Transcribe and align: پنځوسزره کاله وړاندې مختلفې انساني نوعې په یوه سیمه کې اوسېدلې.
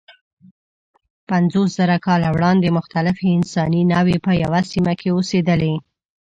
پنځوسزره 1.29 1.97
کاله 2.05 2.27
وړاندې 2.35 2.75
مختلفې 2.77 3.27
انساني 3.37 3.81
نوعې 3.93 4.17
په 4.25 4.31
یوه 4.43 4.59
سیمه 4.71 4.93
کې 4.99 5.09
اوسېدلې. 5.15 5.73